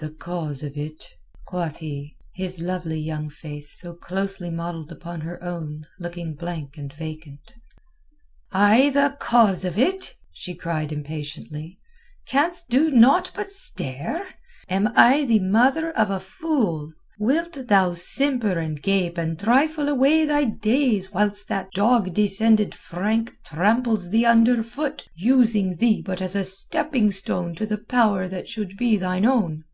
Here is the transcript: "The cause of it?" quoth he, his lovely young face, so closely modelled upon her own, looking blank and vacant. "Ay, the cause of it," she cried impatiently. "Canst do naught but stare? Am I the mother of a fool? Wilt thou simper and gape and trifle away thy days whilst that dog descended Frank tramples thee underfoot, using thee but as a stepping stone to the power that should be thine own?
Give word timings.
"The 0.00 0.10
cause 0.10 0.62
of 0.62 0.76
it?" 0.76 1.14
quoth 1.44 1.78
he, 1.78 2.16
his 2.32 2.60
lovely 2.60 3.00
young 3.00 3.28
face, 3.28 3.76
so 3.76 3.94
closely 3.94 4.48
modelled 4.48 4.92
upon 4.92 5.22
her 5.22 5.42
own, 5.42 5.88
looking 5.98 6.36
blank 6.36 6.76
and 6.78 6.92
vacant. 6.92 7.40
"Ay, 8.52 8.90
the 8.90 9.16
cause 9.18 9.64
of 9.64 9.76
it," 9.76 10.14
she 10.30 10.54
cried 10.54 10.92
impatiently. 10.92 11.80
"Canst 12.28 12.70
do 12.70 12.92
naught 12.92 13.32
but 13.34 13.50
stare? 13.50 14.24
Am 14.68 14.90
I 14.94 15.24
the 15.24 15.40
mother 15.40 15.90
of 15.90 16.10
a 16.10 16.20
fool? 16.20 16.92
Wilt 17.18 17.66
thou 17.66 17.90
simper 17.90 18.56
and 18.56 18.80
gape 18.80 19.18
and 19.18 19.36
trifle 19.36 19.88
away 19.88 20.24
thy 20.24 20.44
days 20.44 21.10
whilst 21.10 21.48
that 21.48 21.72
dog 21.72 22.14
descended 22.14 22.72
Frank 22.72 23.36
tramples 23.42 24.10
thee 24.10 24.24
underfoot, 24.24 25.08
using 25.16 25.74
thee 25.74 26.00
but 26.06 26.22
as 26.22 26.36
a 26.36 26.44
stepping 26.44 27.10
stone 27.10 27.52
to 27.56 27.66
the 27.66 27.78
power 27.78 28.28
that 28.28 28.48
should 28.48 28.76
be 28.76 28.96
thine 28.96 29.26
own? 29.26 29.64